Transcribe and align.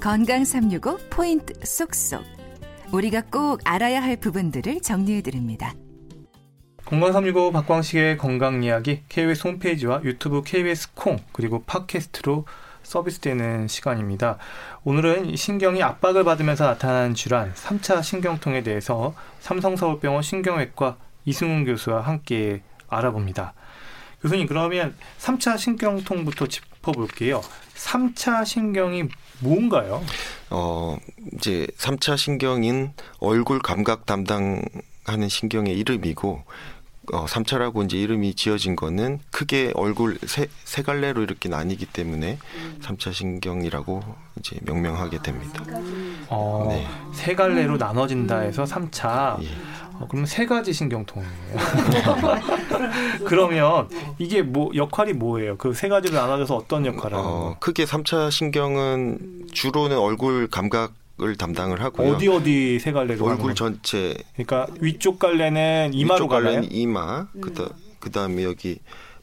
건강 0.00 0.46
365 0.46 0.96
포인트 1.10 1.52
쏙쏙. 1.62 2.24
우리가 2.90 3.20
꼭 3.30 3.60
알아야 3.64 4.02
할 4.02 4.16
부분들을 4.16 4.80
정리해 4.80 5.20
드립니다. 5.20 5.74
건강 6.86 7.12
365 7.12 7.52
박광식의 7.52 8.16
건강 8.16 8.62
이야기 8.64 9.02
KBS 9.10 9.46
홈페이지와 9.46 10.00
유튜브 10.02 10.42
KBS 10.42 10.94
콩 10.94 11.18
그리고 11.32 11.62
팟캐스트로 11.64 12.46
서비스되는 12.82 13.68
시간입니다. 13.68 14.38
오늘은 14.84 15.36
신경이 15.36 15.82
압박을 15.82 16.24
받으면서 16.24 16.64
나타나는 16.64 17.14
질환 17.14 17.52
3차 17.52 18.02
신경통에 18.02 18.62
대해서 18.62 19.14
삼성서울병원 19.40 20.22
신경외과 20.22 20.96
이승훈 21.26 21.66
교수와 21.66 22.00
함께 22.00 22.62
알아봅니다. 22.88 23.52
교수님 24.22 24.46
그러면 24.46 24.94
3차 25.18 25.58
신경통부터 25.58 26.46
짚어볼게요. 26.46 27.40
3차 27.74 28.44
신경이 28.44 29.04
뭔가요? 29.40 30.02
어, 30.50 30.98
이제 31.34 31.66
3차 31.78 32.16
신경인 32.16 32.92
얼굴 33.18 33.60
감각 33.60 34.04
담당하는 34.04 35.28
신경의 35.28 35.78
이름이고 35.78 36.44
어, 37.12 37.24
3차라고 37.24 37.84
이제 37.84 37.96
이름이 37.96 38.34
지어진 38.34 38.76
거는 38.76 39.18
크게 39.30 39.72
얼굴 39.74 40.18
세, 40.26 40.46
세 40.64 40.82
갈래로 40.82 41.22
이렇게 41.22 41.48
나뉘기 41.48 41.86
때문에 41.86 42.38
음. 42.56 42.78
3차 42.82 43.12
신경이라고 43.12 44.02
이제 44.38 44.58
명명하게 44.62 45.22
됩니다. 45.22 45.64
어, 46.28 46.66
네. 46.68 46.86
세 47.14 47.34
갈래로 47.34 47.78
나눠진다 47.78 48.40
해서 48.40 48.64
3차. 48.64 49.42
예. 49.42 49.48
어, 50.00 50.06
그러면 50.08 50.26
세 50.26 50.46
가지 50.46 50.72
신경통이에요. 50.72 51.30
그러면 53.24 53.88
이게 54.18 54.42
뭐 54.42 54.70
역할이 54.74 55.12
뭐예요? 55.12 55.56
그 55.56 55.74
세 55.74 55.88
가지로 55.88 56.14
나눠져서 56.16 56.56
어떤 56.56 56.84
역할을 56.86 57.16
하는 57.16 57.28
어, 57.30 57.56
크게 57.60 57.84
3차 57.84 58.30
신경은 58.30 59.46
주로는 59.52 59.96
얼굴 59.98 60.48
감각 60.48 60.92
을 61.22 61.36
담당을 61.36 61.82
하고요. 61.82 62.12
어디 62.14 62.28
어디 62.28 62.78
세 62.78 62.92
갈래로 62.92 63.22
얼굴 63.26 63.54
전체. 63.54 64.16
그러니까 64.36 64.66
위쪽 64.80 65.18
갈래는 65.18 65.90
이마로 65.92 66.14
위쪽 66.14 66.28
갈래는 66.28 66.72
이마. 66.72 67.26
그다 67.42 67.68
그다음에 67.98 68.42
여기 68.42 68.78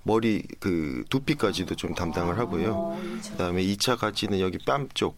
머리 0.08 0.42
그 0.60 1.04
두피까지도 1.10 1.76
좀 1.76 1.94
담당을 1.94 2.40
하고요. 2.40 2.74
어, 2.74 3.00
그다음에 3.32 3.62
2차 3.62 3.98
가지는 3.98 4.40
여기 4.40 4.58
뺨 4.58 4.88
쪽. 4.94 5.18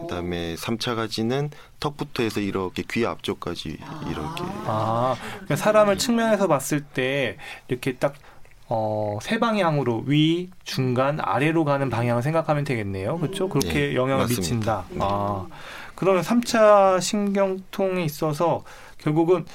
그다음에 0.00 0.56
3차 0.56 0.96
가지는 0.96 1.50
턱부터 1.80 2.24
해서 2.24 2.40
이렇게 2.40 2.82
귀 2.90 3.06
앞쪽까지 3.06 3.78
이렇게. 4.10 4.42
아, 4.66 5.16
그러니까 5.30 5.56
사람을 5.56 5.96
측면에서 5.96 6.48
봤을 6.48 6.80
때 6.82 7.38
이렇게 7.68 7.94
딱 7.96 8.14
어, 8.68 9.18
세 9.22 9.38
방향으로 9.38 10.02
위, 10.06 10.50
중간, 10.64 11.20
아래로 11.20 11.64
가는 11.64 11.88
방향을 11.88 12.22
생각하면 12.22 12.64
되겠네요. 12.64 13.18
그렇죠? 13.18 13.48
그렇게 13.48 13.90
네, 13.90 13.94
영향을 13.94 14.24
맞습니다. 14.24 14.40
미친다. 14.40 14.84
네. 14.90 14.98
아. 15.00 15.46
그러면 15.94 16.22
3차 16.22 17.00
신경통에 17.00 18.04
있어서 18.04 18.64
결국은 18.98 19.46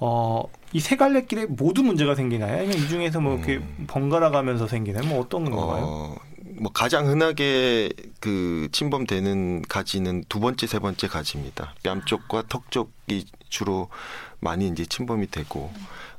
어, 0.00 0.42
이 0.74 0.80
세 0.80 0.96
갈래 0.96 1.24
길에 1.24 1.46
모두 1.46 1.82
문제가 1.82 2.14
생기나요? 2.14 2.58
아니면 2.58 2.76
이 2.76 2.88
중에서 2.88 3.20
뭐 3.20 3.36
이렇게 3.36 3.56
음. 3.56 3.86
번갈아 3.88 4.30
가면서 4.30 4.66
생기나요? 4.66 5.06
뭐 5.06 5.20
어떤 5.20 5.44
건가요? 5.50 5.84
어, 5.84 6.16
뭐 6.60 6.70
가장 6.72 7.06
흔하게 7.08 7.90
그 8.20 8.68
침범되는 8.72 9.62
가지는 9.62 10.24
두 10.28 10.40
번째, 10.40 10.66
세 10.66 10.78
번째 10.78 11.08
가지입니다. 11.08 11.74
뺨 11.82 12.04
쪽과 12.04 12.44
턱 12.48 12.70
쪽이 12.70 13.26
주로 13.48 13.88
많이 14.40 14.68
이제 14.68 14.84
침범이 14.84 15.30
되고 15.30 15.72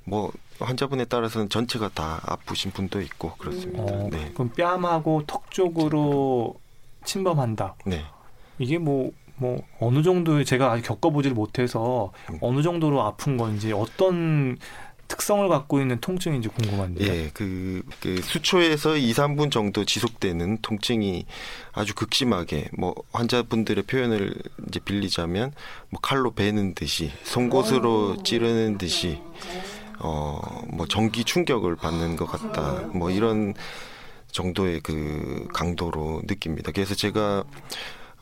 뭐 0.03 0.31
환자분에 0.59 1.05
따라서는 1.05 1.49
전체가 1.49 1.89
다 1.93 2.19
아프신 2.25 2.71
분도 2.71 3.01
있고 3.01 3.33
그렇습니다. 3.35 3.83
어, 3.83 4.09
네. 4.11 4.31
그럼 4.33 4.49
뺨하고 4.49 5.23
턱 5.27 5.51
쪽으로 5.51 6.55
침범한다. 7.05 7.75
네. 7.85 8.03
이게 8.57 8.77
뭐 8.77 9.11
뭐 9.39 9.61
어느 9.79 10.03
정도의 10.03 10.45
제가 10.45 10.71
아직 10.71 10.83
겪어보지를 10.83 11.35
못해서 11.35 12.11
음. 12.29 12.37
어느 12.41 12.61
정도로 12.61 13.01
아픈 13.01 13.37
건지 13.37 13.71
어떤 13.71 14.57
특성을 15.07 15.47
갖고 15.49 15.81
있는 15.81 15.99
통증인지 15.99 16.49
궁금한데요. 16.49 17.11
예, 17.11 17.31
그, 17.33 17.81
그 17.99 18.21
수초에서 18.21 18.95
2, 18.95 19.11
3분 19.11 19.51
정도 19.51 19.83
지속되는 19.83 20.59
통증이 20.61 21.25
아주 21.73 21.95
극심하게 21.95 22.69
뭐 22.77 22.93
환자분들의 23.11 23.85
표현을 23.85 24.35
이제 24.67 24.79
빌리자면 24.79 25.51
뭐 25.89 25.99
칼로 25.99 26.31
베는 26.31 26.75
듯이 26.75 27.11
송곳으로 27.23 28.21
찌르는 28.23 28.77
듯이 28.77 29.19
어 29.99 30.59
뭐 30.79 30.87
전기 30.87 31.25
충격을 31.25 31.75
받는 31.75 32.15
것 32.15 32.25
같다. 32.25 32.87
뭐 32.93 33.11
이런 33.11 33.53
정도의 34.31 34.79
그 34.81 35.47
강도로 35.53 36.21
느낍니다. 36.25 36.71
그래서 36.71 36.95
제가 36.95 37.43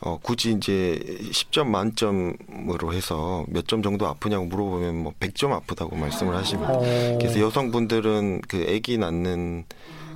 어, 0.00 0.18
굳이 0.22 0.52
이제 0.52 0.98
10점 1.32 1.66
만점으로 1.66 2.92
해서 2.92 3.44
몇 3.48 3.66
점 3.66 3.82
정도 3.82 4.06
아프냐고 4.06 4.44
물어보면 4.46 4.96
뭐 5.02 5.12
100점 5.18 5.52
아프다고 5.52 5.96
말씀을 5.96 6.34
하십니다. 6.36 6.72
어. 6.72 7.18
그래서 7.20 7.40
여성분들은 7.40 8.42
그 8.48 8.64
아기 8.74 8.96
낳는 8.96 9.64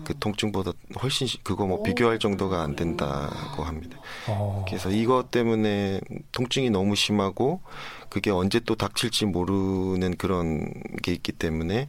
그 0.04 0.19
통증보다 0.19 0.72
훨씬 1.03 1.28
그거 1.43 1.66
뭐 1.66 1.82
비교할 1.82 2.19
정도가 2.19 2.62
안 2.62 2.75
된다고 2.76 3.62
합니다. 3.65 3.98
어. 4.28 4.65
그래서 4.66 4.91
이것 4.91 5.31
때문에 5.31 6.00
통증이 6.32 6.70
너무 6.70 6.94
심하고 6.97 7.60
그게 8.09 8.31
언제 8.31 8.59
또 8.60 8.75
닥칠지 8.75 9.26
모르는 9.26 10.16
그런 10.16 10.72
게 11.03 11.12
있기 11.12 11.32
때문에 11.32 11.88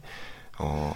어 0.58 0.92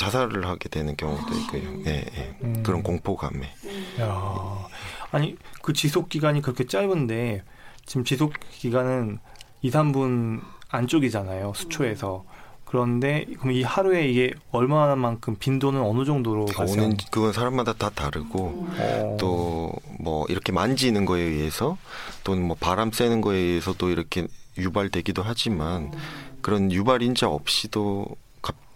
자살을 0.00 0.46
하게 0.46 0.70
되는 0.70 0.96
경우도 0.96 1.34
있고요. 1.40 1.62
예, 1.84 2.06
예. 2.16 2.36
음. 2.42 2.62
그런 2.62 2.82
공포감에. 2.82 3.52
야. 4.00 4.66
아니 5.12 5.36
그 5.60 5.74
지속 5.74 6.08
기간이 6.08 6.40
그렇게 6.40 6.66
짧은데 6.66 7.42
지금 7.84 8.04
지속 8.04 8.32
기간은 8.50 9.18
2, 9.60 9.70
3분 9.70 10.40
안쪽이잖아요. 10.70 11.52
수초에서. 11.54 12.24
그런데 12.64 13.26
그럼 13.40 13.52
이 13.52 13.62
하루에 13.62 14.08
이게 14.08 14.32
얼마만큼 14.52 15.36
빈도는 15.38 15.82
어느 15.82 16.06
정도로 16.06 16.46
가세요? 16.46 16.84
오는 16.84 16.96
그건 17.10 17.32
사람마다 17.34 17.74
다 17.74 17.90
다르고 17.90 18.68
어. 18.78 19.16
또뭐 19.20 20.26
이렇게 20.28 20.52
만지는 20.52 21.04
거에 21.04 21.20
의해서 21.20 21.76
또는 22.24 22.46
뭐 22.46 22.56
바람 22.58 22.90
쐬는 22.90 23.20
거에 23.20 23.36
의해서 23.36 23.74
도 23.74 23.90
이렇게 23.90 24.28
유발되기도 24.56 25.22
하지만 25.22 25.92
그런 26.40 26.72
유발 26.72 27.02
인자 27.02 27.28
없이도 27.28 28.06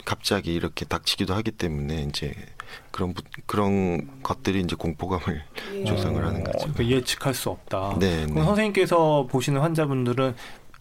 갑, 0.05 0.19
갑자기 0.19 0.55
이렇게 0.55 0.85
닥치기도 0.85 1.35
하기 1.35 1.51
때문에 1.53 2.03
이제 2.09 2.35
그런 2.91 3.15
그런 3.47 4.23
것들이 4.23 4.61
이제 4.61 4.75
공포감을 4.77 5.43
예. 5.75 5.85
조성을 5.85 6.25
하는 6.25 6.45
거죠. 6.45 6.59
그러니까 6.73 6.87
예측할 6.89 7.35
수 7.35 7.51
없다. 7.51 7.97
네, 7.99 8.23
그럼 8.23 8.35
네. 8.37 8.43
선생님께서 8.45 9.27
보시는 9.31 9.61
환자분들은 9.61 10.35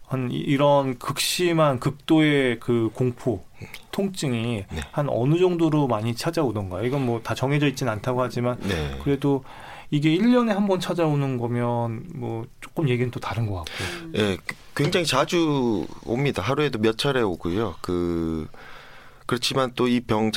한 0.07 0.29
이런 0.31 0.97
극심한 0.99 1.79
극도의 1.79 2.59
그 2.59 2.89
공포, 2.93 3.43
통증이 3.91 4.65
네. 4.71 4.81
한 4.91 5.07
어느 5.09 5.37
정도로 5.39 5.87
많이 5.87 6.15
찾아오던가요? 6.15 6.85
이건 6.85 7.05
뭐 7.05 7.19
다 7.23 7.33
정해져 7.35 7.67
있지는 7.67 7.91
않다고 7.93 8.21
하지만 8.21 8.57
네. 8.61 8.99
그래도 9.03 9.43
이게 9.91 10.09
1년에 10.15 10.49
한 10.49 10.67
번 10.67 10.79
찾아오는 10.79 11.37
거면 11.37 12.05
뭐 12.15 12.45
조금 12.61 12.89
얘기는 12.89 13.09
또 13.11 13.19
다른 13.19 13.45
것 13.47 13.55
같고. 13.57 13.71
예, 14.17 14.37
굉장히 14.75 15.05
자주 15.05 15.85
옵니다. 16.05 16.41
하루에도 16.41 16.79
몇 16.79 16.97
차례 16.97 17.21
오고요. 17.21 17.75
그 17.81 18.47
그렇지만 19.33 19.71
또 19.73 19.87
이병 19.87 20.29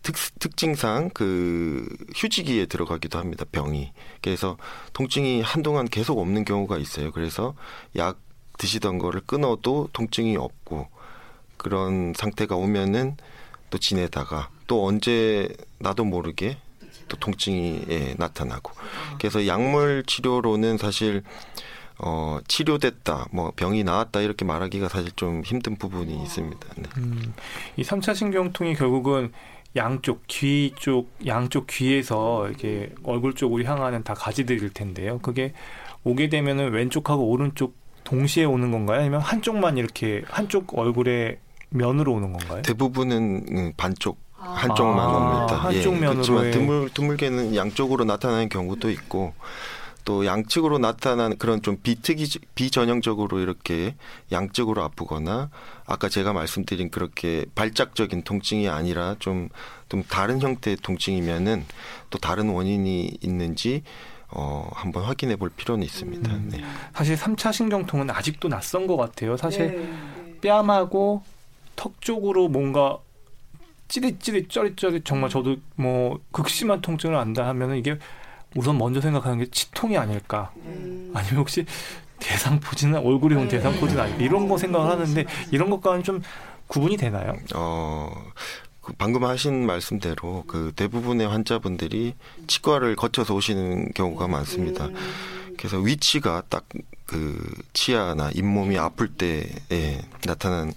특, 0.00 0.14
특징상 0.38 1.10
그 1.12 1.86
휴지기에 2.16 2.64
들어가기도 2.64 3.18
합니다. 3.18 3.44
병이. 3.52 3.92
그래서 4.22 4.56
통증이 4.94 5.42
한동안 5.42 5.86
계속 5.86 6.18
없는 6.18 6.46
경우가 6.46 6.78
있어요. 6.78 7.10
그래서 7.10 7.54
약 7.96 8.18
드시던 8.56 8.96
거를 8.96 9.20
끊어도 9.20 9.90
통증이 9.92 10.38
없고 10.38 10.88
그런 11.58 12.14
상태가 12.16 12.56
오면은 12.56 13.18
또 13.68 13.76
지내다가 13.76 14.48
또 14.66 14.86
언제 14.86 15.54
나도 15.78 16.04
모르게 16.06 16.56
또 17.08 17.18
통증이 17.18 17.84
예, 17.90 18.14
나타나고 18.16 18.72
그래서 19.18 19.46
약물 19.46 20.04
치료로는 20.06 20.78
사실 20.78 21.22
어, 21.98 22.38
치료됐다, 22.46 23.26
뭐 23.32 23.52
병이 23.56 23.82
나았다 23.84 24.20
이렇게 24.20 24.44
말하기가 24.44 24.88
사실 24.88 25.10
좀 25.16 25.42
힘든 25.44 25.76
부분이 25.76 26.14
있습니다. 26.22 26.58
네. 26.76 26.82
음, 26.98 27.34
이 27.76 27.82
3차 27.82 28.14
신경통이 28.14 28.74
결국은 28.74 29.32
양쪽 29.76 30.22
귀 30.28 30.72
쪽 30.78 31.10
양쪽 31.26 31.66
귀에서 31.66 32.48
이렇게 32.48 32.90
얼굴 33.04 33.34
쪽으로 33.34 33.64
향하는 33.64 34.02
다 34.04 34.14
가지들일 34.14 34.70
텐데요. 34.70 35.18
그게 35.18 35.52
오게 36.04 36.28
되면은 36.28 36.72
왼쪽하고 36.72 37.28
오른쪽 37.28 37.76
동시에 38.04 38.44
오는 38.44 38.70
건가요? 38.70 39.00
아니면 39.00 39.20
한쪽만 39.20 39.76
이렇게 39.76 40.22
한쪽 40.28 40.78
얼굴에 40.78 41.38
면으로 41.70 42.14
오는 42.14 42.32
건가요? 42.32 42.62
대부분은 42.62 43.44
음, 43.50 43.72
반쪽 43.76 44.18
한쪽만 44.38 44.98
아, 45.04 45.16
옵니다. 45.16 45.56
한쪽 45.56 45.94
예, 45.96 45.98
면으로 45.98 46.14
그렇지만 46.14 46.50
드물 46.52 46.90
드물게는 46.94 47.54
양쪽으로 47.56 48.04
나타나는 48.04 48.48
경우도 48.48 48.88
있고 48.90 49.34
또 50.08 50.24
양측으로 50.24 50.78
나타나는 50.78 51.36
그런 51.36 51.60
좀 51.60 51.76
비특이 51.82 52.40
비전형적으로 52.54 53.40
이렇게 53.40 53.94
양쪽으로 54.32 54.82
아프거나 54.82 55.50
아까 55.84 56.08
제가 56.08 56.32
말씀드린 56.32 56.90
그렇게 56.90 57.44
발작적인 57.54 58.22
통증이 58.22 58.68
아니라 58.68 59.16
좀 59.18 59.50
좀 59.88 60.02
다른 60.04 60.40
형태의 60.40 60.76
통증이면은 60.82 61.64
또 62.10 62.18
다른 62.18 62.50
원인이 62.50 63.18
있는지 63.20 63.82
어, 64.30 64.68
한번 64.74 65.04
확인해 65.04 65.36
볼 65.36 65.48
필요는 65.48 65.82
있습니다. 65.84 66.30
음. 66.30 66.48
네. 66.52 66.62
사실 66.94 67.16
3차 67.16 67.52
신경통은 67.52 68.10
아직도 68.10 68.48
낯선 68.48 68.86
것 68.86 68.96
같아요. 68.96 69.36
사실 69.38 69.76
네. 69.76 70.40
뺨하고 70.42 71.22
턱 71.76 72.00
쪽으로 72.02 72.48
뭔가 72.48 72.98
찌릿찌릿 73.88 74.50
쩌릿쩌릿 74.50 75.06
정말 75.06 75.30
저도 75.30 75.56
뭐 75.76 76.20
극심한 76.30 76.82
통증을 76.82 77.16
안다 77.16 77.46
하면은 77.48 77.78
이게 77.78 77.98
우선 78.56 78.78
먼저 78.78 79.00
생각하는 79.00 79.38
게 79.38 79.46
치통이 79.50 79.96
아닐까 79.96 80.52
음. 80.64 81.10
아니면 81.14 81.38
혹시 81.40 81.64
대상포진은 82.20 82.98
얼굴이 83.04 83.34
온 83.34 83.42
네. 83.42 83.56
대상포진 83.56 83.98
아닐까 83.98 84.22
이런 84.22 84.48
거 84.48 84.58
생각을 84.58 84.90
하는데 84.90 85.24
이런 85.50 85.70
것과는 85.70 86.02
좀 86.02 86.22
구분이 86.66 86.96
되나요? 86.96 87.34
어, 87.54 88.10
그 88.80 88.92
방금 88.98 89.24
하신 89.24 89.66
말씀대로 89.66 90.44
그 90.46 90.72
대부분의 90.74 91.28
환자분들이 91.28 92.14
치과를 92.46 92.96
거쳐서 92.96 93.34
오시는 93.34 93.92
경우가 93.94 94.28
많습니다. 94.28 94.86
음. 94.86 95.54
그래서 95.56 95.78
위치가 95.78 96.42
딱 96.48 96.64
그 97.08 97.42
치아나 97.72 98.30
잇몸이 98.34 98.78
아플 98.78 99.08
때에 99.08 99.98
나타난 100.26 100.74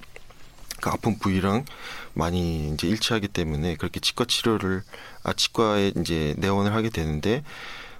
그 0.81 0.89
아픈 0.89 1.19
부위랑 1.19 1.65
많이 2.13 2.69
이제 2.73 2.87
일치하기 2.87 3.29
때문에 3.29 3.75
그렇게 3.75 3.99
치과 3.99 4.25
치료를 4.25 4.83
아 5.23 5.33
치과에 5.33 5.93
이제 5.97 6.35
내원을 6.37 6.73
하게 6.73 6.89
되는데 6.89 7.43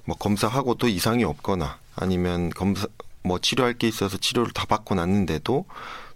뭐 0.06 0.16
검사하고도 0.18 0.88
이상이 0.88 1.24
없거나 1.24 1.80
아니면 1.96 2.50
검사 2.50 2.88
뭐 3.24 3.40
치료할 3.40 3.74
게 3.74 3.88
있어서 3.88 4.18
치료를 4.18 4.52
다 4.52 4.66
받고 4.66 4.96
났는데도 4.96 5.66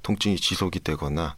통증이 0.01 0.37
지속이 0.37 0.79
되거나 0.79 1.35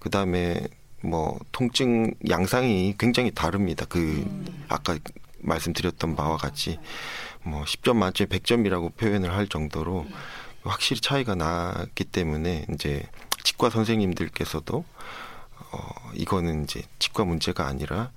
그다음에 0.00 0.60
뭐 1.02 1.38
통증 1.52 2.12
양상이 2.28 2.94
굉장히 2.98 3.30
다릅니다. 3.30 3.86
그 3.88 4.24
아까 4.68 4.98
말씀드렸던 5.38 6.16
바와 6.16 6.36
같이 6.36 6.78
뭐 7.42 7.64
10점 7.64 7.96
만점에 7.96 8.28
100점이라고 8.28 8.96
표현을 8.96 9.32
할 9.32 9.48
정도로 9.48 10.06
확실히 10.62 11.00
차이가 11.00 11.34
나기 11.34 12.04
때문에 12.04 12.66
이제 12.74 13.02
치과 13.42 13.70
선생님들께서도 13.70 14.84
어 15.72 15.78
이거는 16.14 16.64
이제 16.64 16.82
치과 16.98 17.24
문제가 17.24 17.66
아니라 17.66 18.10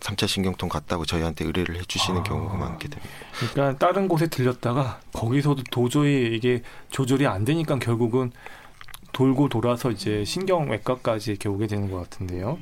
3차 0.00 0.26
신경통 0.26 0.68
같다고 0.68 1.04
저희한테 1.04 1.44
의뢰를 1.44 1.76
해주시는 1.76 2.20
아. 2.20 2.22
경우가 2.22 2.56
많게 2.56 2.88
됩니다. 2.88 3.14
그러니까 3.52 3.78
다른 3.78 4.08
곳에 4.08 4.28
들렸다가 4.28 5.00
거기서도 5.12 5.62
도저히 5.70 6.34
이게 6.34 6.62
조절이 6.90 7.26
안 7.26 7.44
되니까 7.44 7.78
결국은 7.78 8.32
돌고 9.12 9.48
돌아서 9.48 9.90
이제 9.90 10.24
신경외과까지 10.24 11.32
이렇게 11.32 11.48
오게 11.48 11.66
되는 11.66 11.90
것 11.90 11.98
같은데요. 11.98 12.58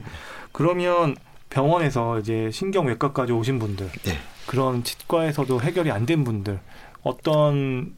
그러면 0.52 1.14
병원에서 1.50 2.18
이제 2.18 2.50
신경외과까지 2.50 3.32
오신 3.32 3.58
분들, 3.58 3.90
네. 4.02 4.18
그런 4.46 4.82
치과에서도 4.82 5.60
해결이 5.60 5.90
안 5.90 6.06
된 6.06 6.24
분들 6.24 6.58
어떤 7.02 7.94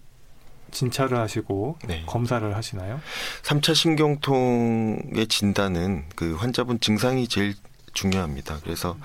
진찰을 0.70 1.18
하시고 1.18 1.78
네. 1.86 2.02
검사를 2.06 2.54
하시나요? 2.54 3.00
3차 3.42 3.74
신경통의 3.74 5.26
진단은 5.28 6.04
그 6.16 6.34
환자분 6.34 6.80
증상이 6.80 7.28
제일 7.28 7.54
중요합니다. 7.92 8.58
그래서 8.62 8.96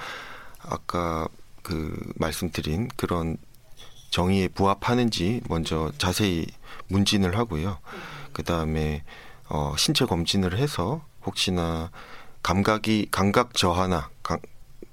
아까 0.59 1.27
그 1.61 1.97
말씀드린 2.15 2.89
그런 2.95 3.37
정의에 4.11 4.47
부합하는지 4.47 5.41
먼저 5.49 5.91
자세히 5.97 6.45
문진을 6.87 7.37
하고요. 7.37 7.79
그 8.33 8.43
다음에 8.43 9.03
어, 9.49 9.75
신체 9.77 10.05
검진을 10.05 10.57
해서 10.57 11.03
혹시나 11.25 11.91
감각이 12.43 13.07
감각 13.11 13.55
저하나 13.55 14.09
감, 14.23 14.39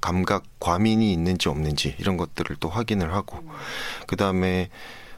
감각 0.01 0.45
과민이 0.59 1.13
있는지 1.13 1.49
없는지 1.49 1.95
이런 1.99 2.17
것들을 2.17 2.57
또 2.61 2.69
확인을 2.69 3.15
하고 3.15 3.43
그 4.07 4.17
다음에 4.17 4.71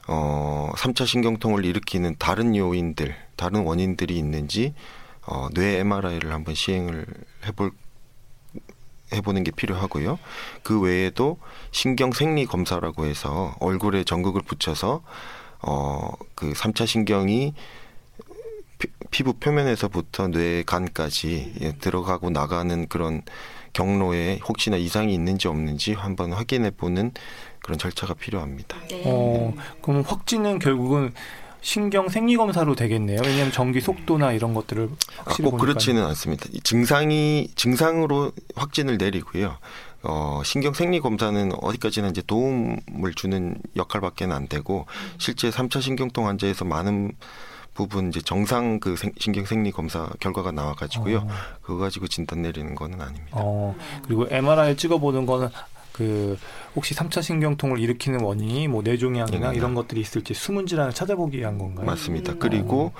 어, 0.06 0.70
3차 0.76 1.06
신경통을 1.06 1.64
일으키는 1.64 2.16
다른 2.18 2.56
요인들, 2.56 3.14
다른 3.36 3.64
원인들이 3.64 4.16
있는지 4.16 4.74
어, 5.26 5.48
뇌 5.54 5.78
MRI를 5.78 6.32
한번 6.32 6.54
시행을 6.54 7.06
해볼 7.46 7.72
해보는 9.12 9.44
게 9.44 9.50
필요하고요. 9.50 10.18
그 10.62 10.80
외에도 10.80 11.38
신경 11.70 12.12
생리 12.12 12.46
검사라고 12.46 13.04
해서 13.06 13.54
얼굴에 13.60 14.04
전극을 14.04 14.42
붙여서 14.42 15.02
어, 15.62 16.12
그 16.34 16.52
3차 16.52 16.86
신경이 16.86 17.54
피, 18.78 18.88
피부 19.10 19.34
표면에서부터 19.34 20.28
뇌 20.28 20.62
간까지 20.64 21.54
예, 21.60 21.72
들어가고 21.72 22.30
나가는 22.30 22.88
그런 22.88 23.22
경로에 23.72 24.38
혹시나 24.46 24.76
이상이 24.76 25.14
있는지 25.14 25.48
없는지 25.48 25.92
한번 25.92 26.32
확인해 26.32 26.70
보는 26.70 27.12
그런 27.64 27.78
절차가 27.78 28.12
필요합니다. 28.14 28.76
네. 28.90 29.02
어, 29.06 29.54
그럼 29.80 30.02
확진은 30.02 30.58
결국은 30.58 31.14
신경 31.62 32.10
생리 32.10 32.36
검사로 32.36 32.74
되겠네요. 32.74 33.20
왜냐하면 33.24 33.50
전기 33.50 33.80
속도나 33.80 34.32
이런 34.32 34.52
것들을 34.52 34.84
아, 34.84 35.22
확실히 35.24 35.44
꼭 35.46 35.52
보니까 35.52 35.66
그렇지는 35.66 36.04
않습니다. 36.04 36.44
이 36.52 36.60
증상이 36.60 37.48
증상으로 37.56 38.32
확진을 38.54 38.98
내리고요. 38.98 39.56
어, 40.02 40.42
신경 40.44 40.74
생리 40.74 41.00
검사는 41.00 41.52
어디까지나 41.62 42.08
이제 42.08 42.20
도움을 42.26 43.14
주는 43.16 43.56
역할밖에는 43.76 44.36
안 44.36 44.46
되고 44.46 44.84
실제 45.16 45.48
3차 45.48 45.80
신경통 45.80 46.26
환자에서 46.26 46.66
많은 46.66 47.12
부분 47.72 48.10
이제 48.10 48.20
정상 48.20 48.78
그 48.78 48.94
생- 48.96 49.14
신경 49.18 49.46
생리 49.46 49.72
검사 49.72 50.10
결과가 50.20 50.52
나와 50.52 50.74
가지고요. 50.74 51.20
어. 51.20 51.28
그거 51.62 51.78
가지고 51.78 52.08
진단 52.08 52.42
내리는 52.42 52.74
거는 52.74 53.00
아닙니다. 53.00 53.30
어, 53.32 53.74
그리고 54.04 54.26
MRI 54.30 54.76
찍어 54.76 54.98
보는 54.98 55.24
거는 55.24 55.48
그 55.94 56.36
혹시 56.74 56.94
3차 56.94 57.22
신경통을 57.22 57.78
일으키는 57.78 58.20
원인이 58.20 58.68
뭐 58.68 58.82
뇌종양이나 58.82 59.52
네. 59.52 59.56
이런 59.56 59.74
것들이 59.74 60.00
있을지 60.00 60.34
숨은 60.34 60.66
질환을 60.66 60.92
찾아보기 60.92 61.38
위한 61.38 61.56
건가요? 61.56 61.86
맞습니다. 61.86 62.32
음. 62.32 62.38
그리고 62.38 62.92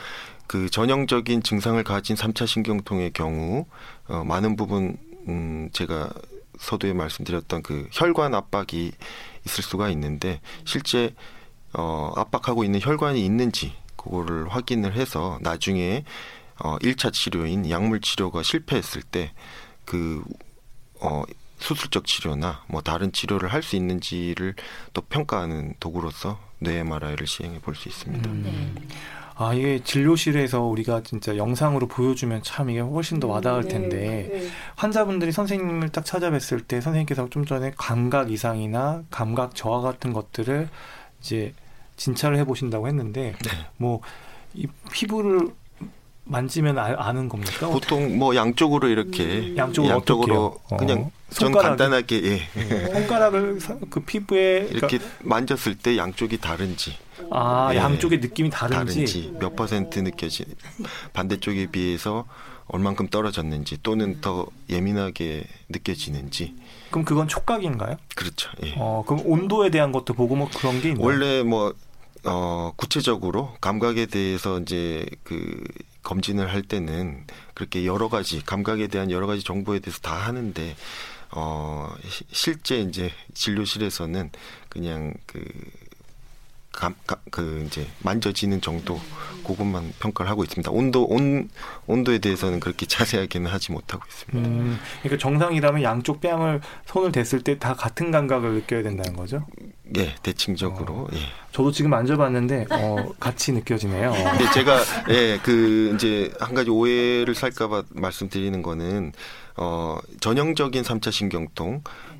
그 0.46 0.70
전형적인 0.70 1.42
증상을 1.42 1.82
가진 1.82 2.14
3차 2.14 2.46
신경통의 2.46 3.12
경우 3.12 3.66
어, 4.06 4.22
많은 4.24 4.54
부분 4.56 4.96
음, 5.26 5.70
제가 5.72 6.10
서두에 6.58 6.92
말씀드렸던 6.92 7.62
그 7.62 7.88
혈관 7.90 8.32
압박이 8.32 8.92
있을 9.44 9.64
수가 9.64 9.90
있는데 9.90 10.40
실제 10.64 11.14
어, 11.72 12.12
압박하고 12.14 12.62
있는 12.62 12.80
혈관이 12.80 13.24
있는지 13.24 13.74
그거를 13.96 14.48
확인을 14.48 14.94
해서 14.94 15.38
나중에 15.40 16.04
어, 16.62 16.78
1차 16.78 17.12
치료인 17.12 17.68
약물 17.68 18.00
치료가 18.00 18.44
실패했을 18.44 19.02
때 19.02 19.32
그 19.84 20.22
어, 21.00 21.22
수술적 21.64 22.06
치료나 22.06 22.62
뭐 22.68 22.82
다른 22.82 23.10
치료를 23.12 23.52
할 23.52 23.62
수 23.62 23.76
있는지를 23.76 24.54
또 24.92 25.00
평가하는 25.00 25.74
도구로서 25.80 26.38
뇌 26.58 26.78
MRI를 26.80 27.26
시행해 27.26 27.58
볼 27.60 27.74
수 27.74 27.88
있습니다. 27.88 28.30
음. 28.30 28.42
네. 28.44 28.86
아, 29.36 29.52
이게 29.52 29.82
진료실에서 29.82 30.60
우리가 30.60 31.02
진짜 31.02 31.36
영상으로 31.36 31.88
보여주면 31.88 32.42
참 32.42 32.70
이게 32.70 32.78
훨씬 32.80 33.18
더 33.18 33.26
와닿을 33.26 33.62
네, 33.62 33.68
텐데 33.68 34.28
네. 34.30 34.48
환자분들이 34.76 35.32
선생님을 35.32 35.88
딱 35.88 36.04
찾아뵀을 36.04 36.68
때 36.68 36.80
선생님께서 36.80 37.30
좀 37.30 37.44
전에 37.44 37.72
감각 37.76 38.30
이상이나 38.30 39.02
감각 39.10 39.54
저하 39.54 39.80
같은 39.80 40.12
것들을 40.12 40.68
이제 41.20 41.52
진찰을 41.96 42.36
해보신다고 42.38 42.86
했는데 42.86 43.34
네. 43.42 43.50
뭐 43.78 44.00
이 44.54 44.66
피부를 44.92 45.48
만지면 46.24 46.78
아, 46.78 47.12
는 47.12 47.28
겁니까? 47.28 47.68
보통 47.68 48.18
뭐 48.18 48.34
양쪽으로 48.34 48.88
이렇게 48.88 49.24
음. 49.24 49.56
양쪽으로 49.56 49.92
양쪽으로 49.94 50.58
어떻게요? 50.64 50.78
그냥 50.78 50.98
어, 51.00 51.10
전 51.30 51.52
간단하게 51.52 52.22
예. 52.24 52.40
네. 52.54 52.92
손가락을 52.92 53.60
사- 53.60 53.76
그 53.90 54.00
피부에 54.00 54.68
이렇게 54.70 54.98
그러니까, 54.98 55.18
만졌을 55.22 55.74
때 55.76 55.96
양쪽이 55.98 56.38
다른지 56.38 56.96
아 57.30 57.70
예. 57.72 57.76
양쪽의 57.76 58.20
느낌이 58.20 58.50
다른지, 58.50 58.94
다른지 58.94 59.34
몇 59.38 59.54
퍼센트 59.54 59.98
느껴지 59.98 60.46
반대쪽에 61.12 61.66
비해서 61.66 62.24
얼만큼 62.68 63.08
떨어졌는지 63.08 63.78
또는 63.82 64.22
더 64.22 64.46
예민하게 64.70 65.44
느껴지는지 65.68 66.54
그럼 66.90 67.04
그건 67.04 67.28
촉각인가요? 67.28 67.96
그렇죠. 68.14 68.50
예. 68.64 68.74
어 68.78 69.04
그럼 69.06 69.22
온도에 69.26 69.70
대한 69.70 69.92
것도 69.92 70.14
보고 70.14 70.36
뭐 70.36 70.48
그런 70.56 70.80
게 70.80 70.88
있나요? 70.90 71.04
원래 71.04 71.42
뭐 71.42 71.74
어, 72.24 72.72
구체적으로 72.76 73.54
감각에 73.60 74.06
대해서 74.06 74.58
이제 74.60 75.04
그 75.24 75.62
검진을 76.04 76.52
할 76.52 76.62
때는 76.62 77.24
그렇게 77.54 77.84
여러 77.86 78.08
가지 78.08 78.40
감각에 78.44 78.86
대한 78.86 79.10
여러 79.10 79.26
가지 79.26 79.42
정보에 79.42 79.80
대해서 79.80 79.98
다 80.00 80.14
하는데 80.14 80.76
어 81.32 81.92
시- 82.08 82.24
실제 82.30 82.78
이제 82.80 83.10
진료실에서는 83.34 84.30
그냥 84.68 85.14
그 85.26 85.44
감, 86.76 86.94
가, 87.06 87.16
그 87.30 87.64
이제 87.66 87.86
만져지는 88.02 88.60
정도 88.60 89.00
그것만 89.46 89.92
평가를 90.00 90.30
하고 90.30 90.42
있습니다. 90.42 90.70
온도 90.70 91.04
온 91.04 91.48
온도에 91.86 92.18
대해서는 92.18 92.60
그렇게 92.60 92.84
자세하게는 92.86 93.50
하지 93.50 93.72
못하고 93.72 94.02
있습니다. 94.08 94.48
음, 94.48 94.78
그러니까 95.02 95.20
정상이라면 95.20 95.82
양쪽 95.82 96.20
뺨을 96.20 96.60
손을 96.86 97.12
댔을 97.12 97.42
때 97.42 97.54
다 97.58 97.72
같은 97.74 98.10
감각을 98.10 98.52
느껴야 98.54 98.82
된다는 98.82 99.16
거죠? 99.16 99.46
예, 99.96 100.14
대칭적으로. 100.22 100.92
어. 100.94 101.08
예. 101.14 101.18
저도 101.52 101.70
지금 101.70 101.90
만져봤는데 101.90 102.66
어, 102.70 102.96
같이 103.20 103.52
느껴지네요. 103.52 104.10
근데 104.36 104.50
제가 104.52 104.80
예, 105.10 105.38
그 105.42 105.92
이제 105.94 106.32
한 106.40 106.54
가지 106.54 106.70
오해를 106.70 107.34
살까봐 107.34 107.84
말씀드리는 107.90 108.60
거는 108.62 109.12
어 109.56 109.98
전형적인 110.20 110.82
삼차 110.82 111.10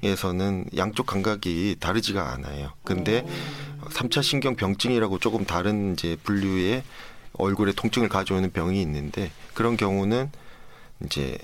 신경통에서는 0.03 0.67
양쪽 0.77 1.07
감각이 1.07 1.77
다르지가 1.81 2.33
않아요. 2.33 2.73
근데 2.85 3.27
삼차 3.91 4.23
신경 4.23 4.57
병증이라고 4.57 5.19
조금 5.19 5.45
다른 5.45 5.93
이제 5.95 6.17
분류의 6.25 6.83
얼굴에 7.35 7.73
통증을 7.73 8.09
가져오는 8.09 8.51
병이 8.53 8.81
있는데 8.83 9.31
그런 9.55 9.77
경우는 9.77 10.31
이제 11.05 11.37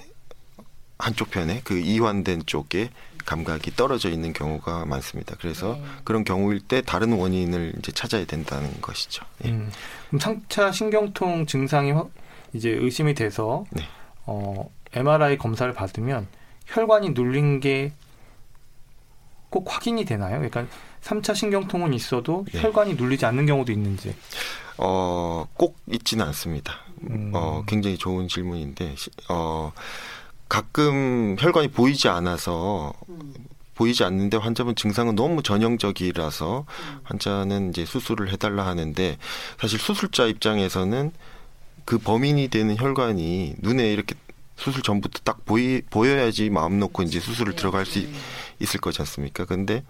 한쪽 0.98 1.30
편에 1.30 1.60
그 1.64 1.78
이완된 1.78 2.44
쪽에 2.46 2.90
감각이 3.24 3.74
떨어져 3.76 4.08
있는 4.10 4.32
경우가 4.32 4.84
많습니다. 4.86 5.36
그래서 5.40 5.74
네. 5.74 5.84
그런 6.04 6.24
경우일 6.24 6.60
때 6.60 6.80
다른 6.82 7.12
원인을 7.12 7.74
이제 7.78 7.92
찾아야 7.92 8.24
된다는 8.24 8.80
것이죠. 8.80 9.24
예. 9.44 9.48
음, 9.50 9.70
그럼 10.08 10.20
상차 10.20 10.72
신경통 10.72 11.46
증상이 11.46 11.92
확- 11.92 12.10
이제 12.52 12.70
의심이 12.70 13.14
돼서 13.14 13.64
네. 13.70 13.82
어, 14.26 14.70
MRI 14.92 15.38
검사를 15.38 15.72
받으면 15.72 16.26
혈관이 16.66 17.10
눌린 17.10 17.60
게 17.60 17.92
꼭 19.50 19.66
확인이 19.74 20.04
되나요? 20.04 20.36
그러니까 20.38 20.66
3차 21.02 21.34
신경통은 21.34 21.94
있어도 21.94 22.44
네. 22.52 22.60
혈관이 22.62 22.94
눌리지 22.94 23.24
않는 23.26 23.46
경우도 23.46 23.72
있는지. 23.72 24.14
어, 24.78 25.46
꼭 25.54 25.78
있지는 25.90 26.26
않습니다. 26.26 26.74
음. 27.08 27.30
어, 27.34 27.62
굉장히 27.66 27.96
좋은 27.98 28.28
질문인데, 28.28 28.94
시- 28.96 29.10
어, 29.28 29.72
가끔 30.48 31.36
혈관이 31.38 31.68
보이지 31.68 32.08
않아서, 32.08 32.92
보이지 33.74 34.04
않는데 34.04 34.36
환자분 34.36 34.74
증상은 34.74 35.14
너무 35.14 35.42
전형적이라서 35.42 36.66
환자는 37.04 37.70
이제 37.70 37.84
수술을 37.86 38.30
해달라 38.32 38.66
하는데, 38.66 39.16
사실 39.58 39.78
수술자 39.78 40.26
입장에서는 40.26 41.12
그 41.86 41.98
범인이 41.98 42.48
되는 42.48 42.76
혈관이 42.76 43.54
눈에 43.60 43.90
이렇게 43.92 44.14
수술 44.56 44.82
전부터 44.82 45.20
딱 45.24 45.44
보이, 45.46 45.80
보여야지 45.88 46.50
마음 46.50 46.78
놓고 46.78 47.02
이제 47.04 47.18
수술을 47.20 47.56
들어갈 47.56 47.86
수 47.86 47.98
있- 48.00 48.08
있을 48.60 48.78
거지 48.80 49.00
않습니까? 49.00 49.46
근데 49.46 49.82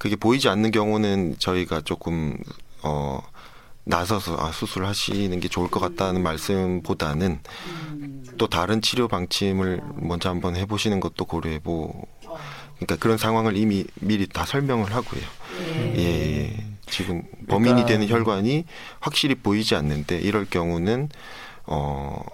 그게 0.00 0.16
보이지 0.16 0.48
않는 0.48 0.70
경우는 0.70 1.36
저희가 1.38 1.82
조금, 1.82 2.38
어, 2.82 3.20
나서서 3.84 4.34
아, 4.38 4.50
수술하시는 4.50 5.38
게 5.40 5.48
좋을 5.48 5.68
것 5.70 5.78
같다는 5.78 6.22
말씀보다는 6.22 7.40
또 8.38 8.46
다른 8.46 8.80
치료 8.80 9.08
방침을 9.08 9.82
먼저 9.96 10.30
한번 10.30 10.56
해보시는 10.56 11.00
것도 11.00 11.26
고려해보. 11.26 11.92
그러니까 12.76 12.96
그런 12.98 13.18
상황을 13.18 13.58
이미 13.58 13.84
미리 13.96 14.26
다 14.26 14.46
설명을 14.46 14.94
하고요. 14.94 15.20
예, 15.96 15.98
예. 15.98 16.64
지금 16.86 17.22
범인이 17.48 17.82
그러니까- 17.82 17.86
되는 17.88 18.08
혈관이 18.08 18.64
확실히 19.00 19.34
보이지 19.34 19.74
않는데 19.74 20.18
이럴 20.18 20.46
경우는 20.46 21.10
어. 21.66 22.24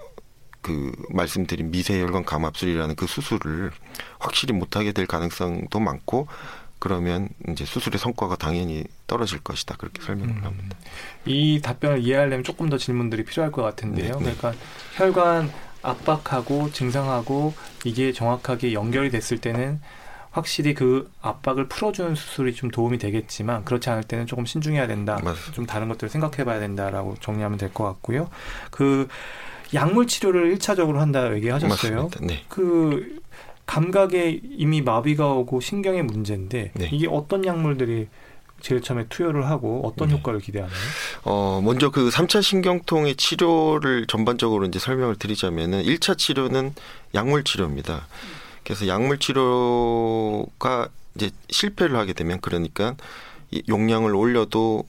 그 0.62 0.90
말씀드린 1.10 1.70
미세혈관 1.70 2.24
감압술이라는 2.24 2.96
그 2.96 3.06
수술을 3.06 3.70
확실히 4.18 4.52
못하게 4.52 4.90
될 4.90 5.06
가능성도 5.06 5.78
많고 5.78 6.26
그러면 6.78 7.28
이제 7.48 7.64
수술의 7.64 7.98
성과가 7.98 8.36
당연히 8.36 8.84
떨어질 9.06 9.40
것이다 9.40 9.76
그렇게 9.78 10.02
설명을 10.02 10.36
음. 10.36 10.44
합니다. 10.44 10.76
이 11.24 11.60
답변을 11.62 12.00
이해하려면 12.02 12.44
조금 12.44 12.68
더 12.68 12.76
질문들이 12.78 13.24
필요할 13.24 13.50
것 13.52 13.62
같은데요. 13.62 14.18
네, 14.18 14.26
네. 14.26 14.34
그러니까 14.36 14.52
혈관 14.94 15.50
압박하고 15.82 16.70
증상하고 16.72 17.54
이게 17.84 18.12
정확하게 18.12 18.72
연결이 18.72 19.10
됐을 19.10 19.38
때는 19.38 19.80
확실히 20.32 20.74
그 20.74 21.10
압박을 21.22 21.68
풀어주는 21.68 22.14
수술이 22.14 22.54
좀 22.54 22.70
도움이 22.70 22.98
되겠지만 22.98 23.64
그렇지 23.64 23.88
않을 23.88 24.02
때는 24.04 24.26
조금 24.26 24.44
신중해야 24.44 24.86
된다. 24.86 25.18
맞습니다. 25.24 25.52
좀 25.52 25.64
다른 25.64 25.88
것들을 25.88 26.10
생각해봐야 26.10 26.60
된다라고 26.60 27.16
정리하면 27.20 27.56
될 27.56 27.72
것 27.72 27.84
같고요. 27.84 28.28
그 28.70 29.08
약물 29.74 30.06
치료를 30.06 30.50
일차적으로 30.52 31.00
한다 31.00 31.32
얘기하셨어요. 31.34 32.02
맞습니다. 32.02 32.20
네. 32.26 32.44
그 32.48 33.18
감각에 33.66 34.40
이미 34.44 34.80
마비가 34.80 35.32
오고 35.32 35.60
신경의 35.60 36.04
문제인데 36.04 36.72
네. 36.74 36.88
이게 36.92 37.06
어떤 37.08 37.44
약물들이 37.44 38.08
제일 38.60 38.80
처음에 38.80 39.06
투여를 39.08 39.46
하고 39.46 39.82
어떤 39.84 40.08
네. 40.08 40.14
효과를 40.14 40.40
기대하나요? 40.40 40.78
어, 41.24 41.60
먼저 41.62 41.90
그 41.90 42.08
3차 42.08 42.42
신경통의 42.42 43.16
치료를 43.16 44.06
전반적으로 44.06 44.64
이제 44.66 44.78
설명을 44.78 45.16
드리자면은 45.16 45.82
1차 45.82 46.16
치료는 46.16 46.74
약물 47.14 47.44
치료입니다. 47.44 48.06
그래서 48.64 48.88
약물 48.88 49.18
치료가 49.18 50.88
이제 51.14 51.30
실패를 51.50 51.96
하게 51.96 52.12
되면 52.12 52.40
그러니까 52.40 52.94
이 53.50 53.62
용량을 53.68 54.14
올려도 54.14 54.84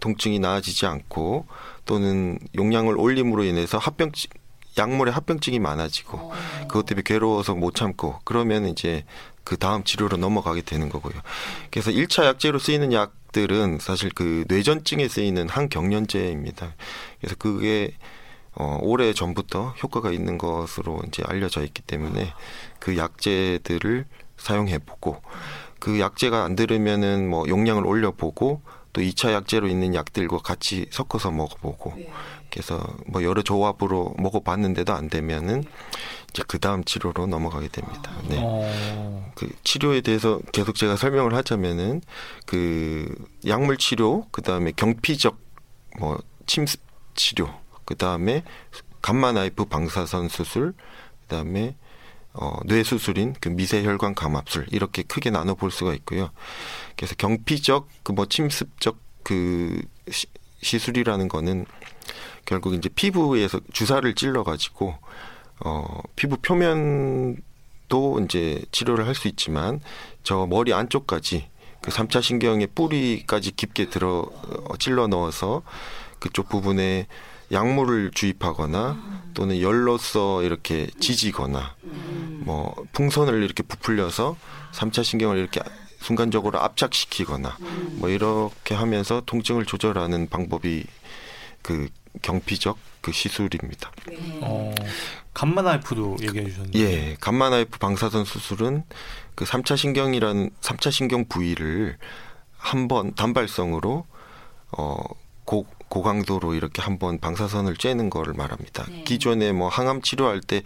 통증이 0.00 0.38
나아지지 0.38 0.86
않고 0.86 1.46
또는 1.84 2.38
용량을 2.56 2.96
올림으로 2.96 3.44
인해서 3.44 3.78
합병증 3.78 4.30
약물의 4.78 5.12
합병증이 5.12 5.58
많아지고 5.58 6.32
그것 6.62 6.86
때문에 6.86 7.02
괴로워서 7.04 7.54
못 7.54 7.74
참고 7.74 8.18
그러면 8.24 8.66
이제 8.66 9.04
그 9.44 9.56
다음 9.56 9.84
치료로 9.84 10.16
넘어가게 10.16 10.62
되는 10.62 10.88
거고요. 10.88 11.14
그래서 11.70 11.90
1차 11.90 12.24
약제로 12.24 12.58
쓰이는 12.58 12.92
약들은 12.92 13.78
사실 13.80 14.10
그 14.14 14.44
뇌전증에 14.48 15.08
쓰이는 15.08 15.48
항경련제입니다. 15.48 16.74
그래서 17.20 17.36
그게 17.38 17.92
어, 18.54 18.78
오래 18.82 19.12
전부터 19.12 19.74
효과가 19.82 20.10
있는 20.10 20.36
것으로 20.36 21.00
이제 21.06 21.22
알려져 21.26 21.62
있기 21.64 21.82
때문에 21.82 22.32
그 22.78 22.96
약제들을 22.96 24.06
사용해 24.36 24.78
보고 24.78 25.22
그 25.78 26.00
약제가 26.00 26.44
안 26.44 26.56
들으면은 26.56 27.28
뭐 27.28 27.48
용량을 27.48 27.86
올려 27.86 28.10
보고 28.10 28.60
또 28.92 29.00
2차 29.00 29.32
약제로 29.32 29.68
있는 29.68 29.94
약들과 29.94 30.38
같이 30.38 30.86
섞어서 30.90 31.30
먹어보고 31.30 31.94
그래서 32.50 32.84
뭐 33.06 33.22
여러 33.22 33.42
조합으로 33.42 34.14
먹어봤는데도 34.18 34.92
안 34.92 35.08
되면은 35.08 35.64
이제 36.30 36.42
그 36.46 36.58
다음 36.58 36.84
치료로 36.84 37.26
넘어가게 37.26 37.68
됩니다. 37.68 38.12
네. 38.28 38.38
어, 38.40 39.32
그 39.34 39.48
치료에 39.64 40.00
대해서 40.00 40.40
계속 40.52 40.76
제가 40.76 40.96
설명을 40.96 41.34
하자면은 41.34 42.02
그 42.46 43.14
약물 43.46 43.78
치료, 43.78 44.26
그 44.30 44.42
다음에 44.42 44.72
경피적 44.72 45.38
뭐 45.98 46.18
침습 46.46 46.80
치료, 47.14 47.48
그 47.84 47.96
다음에 47.96 48.44
감마 49.02 49.32
나이프 49.32 49.64
방사선 49.64 50.28
수술, 50.28 50.74
그 51.22 51.26
다음에 51.28 51.76
어, 52.32 52.58
뇌 52.64 52.84
수술인 52.84 53.34
그 53.40 53.48
미세혈관 53.48 54.14
감압술 54.14 54.66
이렇게 54.70 55.02
크게 55.02 55.30
나눠 55.30 55.54
볼 55.54 55.70
수가 55.70 55.94
있고요. 55.94 56.30
그래서 56.96 57.14
경피적 57.16 57.88
그 58.02 58.12
뭐 58.12 58.26
침습적 58.26 58.98
그 59.22 59.82
시, 60.10 60.26
시술이라는 60.62 61.28
거는 61.28 61.66
결국 62.44 62.74
이제 62.74 62.88
피부에서 62.88 63.60
주사를 63.72 64.12
찔러 64.14 64.44
가지고 64.44 64.96
어 65.64 66.00
피부 66.16 66.36
표면도 66.38 68.20
이제 68.24 68.62
치료를 68.72 69.06
할 69.06 69.14
수 69.14 69.28
있지만 69.28 69.80
저 70.22 70.46
머리 70.46 70.72
안쪽까지 70.72 71.48
그 71.82 71.90
3차 71.90 72.22
신경의 72.22 72.68
뿌리까지 72.74 73.52
깊게 73.56 73.90
들어 73.90 74.30
어, 74.66 74.76
찔러 74.78 75.06
넣어서 75.06 75.62
그쪽 76.18 76.48
부분에 76.48 77.06
약물을 77.52 78.12
주입하거나 78.14 79.30
또는 79.34 79.60
열로서 79.60 80.42
이렇게 80.42 80.88
지지거나 81.00 81.74
뭐 82.40 82.74
풍선을 82.92 83.42
이렇게 83.42 83.62
부풀려서 83.62 84.36
3차 84.72 85.02
신경을 85.02 85.38
이렇게 85.38 85.60
순간적으로 86.00 86.60
압착시키거나 86.60 87.56
뭐 87.96 88.08
이렇게 88.08 88.74
하면서 88.74 89.22
통증을 89.26 89.64
조절하는 89.66 90.28
방법이 90.28 90.84
그 91.62 91.88
경피적 92.22 92.78
그 93.00 93.12
시술입니다. 93.12 93.90
어, 94.42 94.74
감마 95.32 95.62
나이프도 95.62 96.16
얘기해 96.20 96.44
주셨는데. 96.46 96.78
예, 96.78 97.16
감마 97.20 97.50
나이프 97.50 97.78
방사선 97.78 98.24
수술은 98.24 98.84
그 99.34 99.44
3차 99.44 99.76
신경이라는 99.76 100.50
3차 100.60 100.90
신경 100.90 101.24
부위를 101.26 101.96
한 102.56 102.88
번 102.88 103.14
단발성으로 103.14 104.04
어 104.76 104.96
고, 105.46 105.66
고강도로 105.88 106.54
이렇게 106.54 106.82
한번 106.82 107.18
방사선을 107.18 107.74
쬐는 107.74 108.10
거를 108.10 108.34
말합니다. 108.34 108.84
네. 108.88 109.02
기존에 109.04 109.52
뭐 109.52 109.68
항암 109.68 110.02
치료할 110.02 110.40
때 110.40 110.62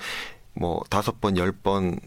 뭐 0.57 0.83
다섯 0.89 1.21
번, 1.21 1.37
열 1.37 1.51
번 1.53 1.99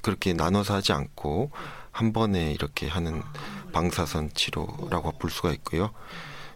그렇게 0.00 0.32
나눠서 0.32 0.72
하지 0.74 0.92
않고 0.92 1.50
한 1.90 2.14
번에 2.14 2.50
이렇게 2.52 2.88
하는 2.88 3.22
방사선 3.72 4.30
치료라고 4.32 5.12
볼 5.18 5.30
수가 5.30 5.52
있고요. 5.52 5.90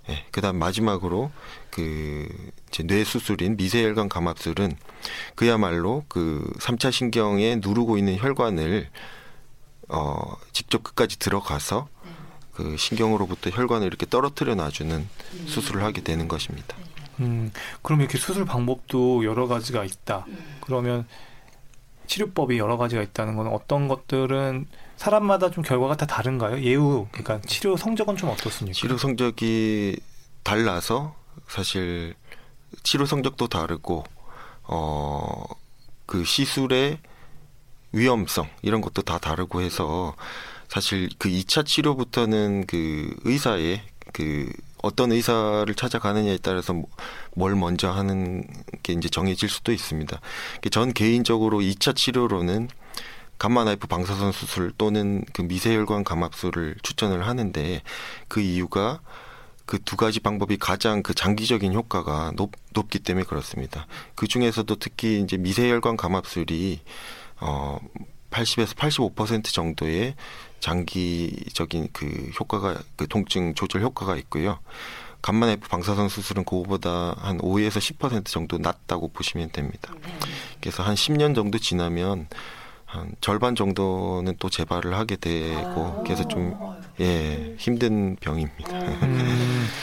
예, 0.09 0.25
그다음 0.31 0.57
마지막으로 0.59 1.31
그 1.75 2.29
이제 2.69 2.85
뇌 2.85 3.03
수술인 3.03 3.57
미세혈관 3.57 4.09
감압술은 4.09 4.77
그야말로 5.35 6.05
그 6.07 6.49
3차 6.61 6.93
신경에 6.93 7.57
누르고 7.57 7.99
있는 7.99 8.17
혈관을 8.17 8.89
어 9.89 10.37
직접 10.53 10.85
끝까지 10.85 11.19
들어가서 11.19 11.89
그 12.53 12.77
신경으로부터 12.79 13.51
혈관을 13.51 13.89
이렇게 13.89 14.07
떨어뜨려 14.07 14.55
놔주는 14.55 15.09
수술을 15.47 15.83
하게 15.83 16.01
되는 16.03 16.29
것입니다. 16.29 16.77
음, 17.19 17.51
그럼 17.83 18.03
이렇게 18.03 18.19
수술 18.19 18.45
방법도 18.45 19.25
여러 19.25 19.49
가지가 19.49 19.83
있다. 19.83 20.27
그러면 20.61 21.09
치료법이 22.07 22.57
여러 22.57 22.77
가지가 22.77 23.03
있다는 23.03 23.35
건 23.35 23.49
어떤 23.49 23.89
것들은 23.89 24.67
사람마다 24.95 25.51
좀 25.51 25.65
결과가 25.65 25.97
다 25.97 26.07
다른가요? 26.07 26.61
예후, 26.61 27.09
그러니까 27.11 27.41
치료 27.49 27.77
성적은 27.77 28.17
좀 28.17 28.31
어떻습니까? 28.31 28.79
치료 28.79 28.97
성적이 28.97 29.99
달라서 30.45 31.24
사실 31.49 32.15
치료 32.83 33.07
성적도 33.07 33.49
다르고 33.49 34.05
어 34.65 35.65
그 36.07 36.25
시술의 36.25 36.99
위험성 37.93 38.49
이런 38.63 38.81
것도 38.81 39.03
다 39.03 39.19
다르고 39.19 39.61
해서 39.61 40.15
사실 40.69 41.09
그 41.19 41.29
2차 41.29 41.65
치료부터는 41.65 42.67
그 42.67 43.15
의사의 43.25 43.83
그 44.13 44.53
어떤 44.83 45.13
의사를 45.13 45.73
찾아가느냐에 45.75 46.39
따라서 46.43 46.75
뭐뭘 47.35 47.57
먼저 47.57 47.91
하는 47.91 48.45
게 48.83 48.93
이제 48.93 49.09
정해질 49.09 49.49
수도 49.49 49.73
있습니다. 49.73 50.21
전 50.71 50.93
개인적으로 50.93 51.61
2차 51.61 51.97
치료로는 51.97 52.69
감마나이프 53.39 53.87
방사선 53.87 54.33
수술 54.33 54.73
또는 54.77 55.25
그 55.33 55.43
미세혈관 55.43 56.05
감압술을 56.05 56.77
추천을 56.83 57.27
하는데 57.27 57.83
그 58.29 58.41
이유가 58.41 59.01
그 59.67 59.79
두 59.79 59.97
가지 59.97 60.21
방법이 60.21 60.57
가장 60.59 61.03
그 61.03 61.15
장기적인 61.15 61.73
효과가 61.73 62.33
높, 62.37 62.53
높기 62.73 62.99
때문에 62.99 63.25
그렇습니다. 63.25 63.87
그 64.15 64.27
중에서도 64.27 64.75
특히 64.77 65.21
이제 65.21 65.37
미세혈관 65.37 65.97
감압술이 65.97 66.81
어 67.41 67.79
80에서 68.31 68.75
85% 68.75 69.45
정도의 69.53 70.17
장기적인 70.61 71.89
그 71.93 72.31
효과가 72.41 72.83
그 72.97 73.07
통증 73.09 73.55
조절 73.55 73.83
효과가 73.83 74.17
있고요. 74.17 74.59
감마네프 75.23 75.69
방사선 75.69 76.09
수술은 76.11 76.45
그거보다 76.45 77.15
한 77.17 77.39
5에서 77.39 77.79
10% 77.79 78.27
정도 78.27 78.59
낮다고 78.59 79.09
보시면 79.09 79.51
됩니다. 79.53 79.95
그래서 80.61 80.83
한 80.83 80.95
10년 80.95 81.35
정도 81.35 81.59
지나면 81.59 82.29
한 82.85 83.15
절반 83.21 83.57
정도는 83.57 84.37
또 84.39 84.51
재발을 84.51 84.95
하게 84.95 85.17
되고 85.17 86.03
그래서 86.05 86.29
좀 86.29 86.55
예, 87.01 87.55
힘든 87.59 88.17
병입니다. 88.17 88.71
음, 89.03 89.34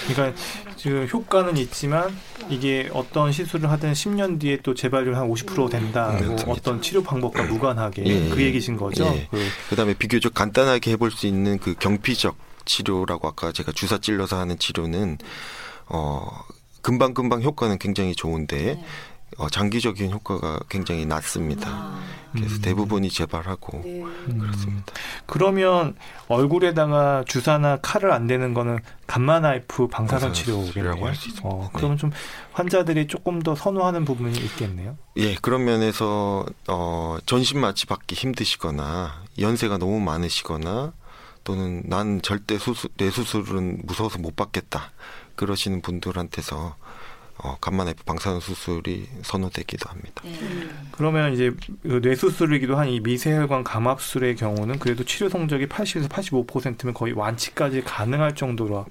그러니까 0.08 0.40
지금 0.76 1.08
효과는 1.12 1.58
있지만 1.58 2.16
이게 2.50 2.90
어떤 2.94 3.32
시술을 3.32 3.70
하든 3.72 3.94
10년 3.94 4.40
뒤에 4.40 4.58
또 4.64 4.74
재발률 4.74 5.16
한 5.16 5.30
50% 5.30 5.70
된다. 5.70 6.12
음, 6.12 6.36
뭐 6.46 6.56
어떤 6.56 6.82
치료 6.82 7.04
방법과 7.04 7.44
무관하게 7.44 8.04
예, 8.06 8.30
그 8.30 8.42
얘기신 8.42 8.78
거죠. 8.78 9.06
예. 9.06 9.28
그, 9.30 9.40
그다음에 9.70 9.94
비교적 9.94 10.34
간단하게 10.34 10.92
해볼 10.92 11.12
수 11.12 11.28
있는 11.28 11.60
그 11.60 11.76
경피적 11.76 12.36
치료라고 12.66 13.28
아까 13.28 13.52
제가 13.52 13.72
주사 13.72 13.98
찔러서 13.98 14.40
하는 14.40 14.58
치료는 14.58 15.18
어 15.88 16.26
금방 16.82 17.14
금방 17.14 17.42
효과는 17.42 17.78
굉장히 17.78 18.16
좋은데 18.16 18.58
네. 18.58 18.72
어, 18.74 18.86
장기적인 19.50 20.12
효과가 20.12 20.60
굉장히 20.70 21.06
낮습니다. 21.06 21.70
아, 21.70 22.02
그래서 22.34 22.56
음. 22.56 22.62
대부분이 22.62 23.10
재발하고 23.10 23.82
네. 23.84 24.04
음, 24.04 24.40
그렇습니다. 24.40 24.94
그러면 25.26 25.96
얼굴에다가 26.28 27.24
주사나 27.28 27.78
칼을 27.82 28.12
안 28.12 28.28
대는 28.28 28.54
거는 28.54 28.80
감마 29.08 29.40
나이프 29.40 29.88
방사선. 29.88 30.34
치료라고 30.34 31.08
할 31.08 31.16
수 31.16 31.30
있습니다. 31.30 31.48
어, 31.48 31.62
네. 31.64 31.70
그러면 31.74 31.98
좀 31.98 32.12
환자들이 32.54 33.08
조금 33.08 33.42
더 33.42 33.56
선호하는 33.56 34.06
부분이 34.06 34.38
있겠네요. 34.38 34.98
예, 35.18 35.36
그런 35.36 35.66
면에서 35.66 36.46
어 36.68 37.18
전신 37.26 37.60
마취 37.60 37.86
받기 37.86 38.16
힘드시거나 38.16 39.24
연세가 39.40 39.78
너무 39.78 40.00
많으시거나 40.00 40.94
또는 41.44 41.82
난 41.86 42.22
절대 42.22 42.58
수술 42.58 42.90
뇌 42.98 43.10
수술은 43.10 43.82
무서워서 43.84 44.20
못 44.20 44.36
받겠다 44.36 44.92
그러시는 45.36 45.82
분들한테서 45.82 46.76
어 47.44 47.58
감마네프 47.60 48.04
방사선 48.04 48.40
수술이 48.40 49.08
선호되기도 49.24 49.90
합니다. 49.90 50.22
네. 50.24 50.38
그러면 50.92 51.34
이제 51.34 51.52
그 51.82 52.00
뇌수술이기도 52.04 52.76
한 52.78 52.88
이 52.90 53.00
미세혈관 53.00 53.64
감압술의 53.64 54.36
경우는 54.36 54.78
그래도 54.80 55.04
치료 55.06 55.28
성적이 55.30 55.68
80에서 55.68 56.08
85%면 56.10 56.94
거의 56.94 57.14
완치까지 57.14 57.82
가능할 57.84 58.36
정도로 58.36 58.86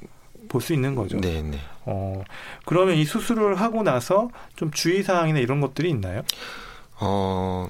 볼 0.48 0.60
수 0.62 0.72
있는 0.74 0.96
거죠. 0.96 1.20
네, 1.20 1.42
네. 1.42 1.58
어, 1.86 2.22
그러면 2.66 2.96
이 2.96 3.04
수술을 3.04 3.60
하고 3.60 3.82
나서 3.84 4.30
좀 4.56 4.70
주의 4.72 5.02
사항이나 5.04 5.38
이런 5.38 5.60
것들이 5.60 5.88
있나요? 5.90 6.22
어 6.98 7.68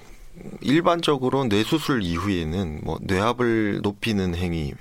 일반적으로 0.62 1.44
뇌 1.49 1.62
수술 1.62 2.02
이후에는 2.02 2.81
뭐 2.85 2.98
뇌압을 3.02 3.81
높이는 3.83 4.35
행위 4.35 4.72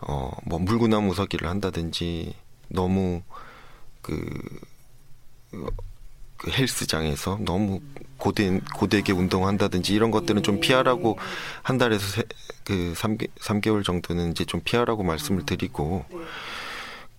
어 0.00 0.30
뭐 0.44 0.58
물구나무 0.58 1.14
서기를 1.14 1.48
한다든지 1.48 2.34
너무 2.68 3.22
그, 4.02 4.14
어, 4.14 4.73
그 6.36 6.50
헬스장에서 6.50 7.38
너무 7.42 7.80
고된 8.18 8.60
고되게 8.74 9.12
운동한다든지 9.12 9.94
이런 9.94 10.10
것들은 10.10 10.42
좀 10.42 10.60
피하라고 10.60 11.18
한 11.62 11.78
달에서 11.78 12.06
세, 12.06 12.22
그 12.64 12.94
3개, 12.96 13.28
3개월 13.38 13.84
정도는 13.84 14.30
이제 14.30 14.44
좀 14.44 14.60
피하라고 14.64 15.02
말씀을 15.02 15.46
드리고 15.46 16.04